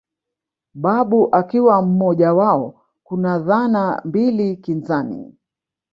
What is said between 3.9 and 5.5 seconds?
mbili kinzani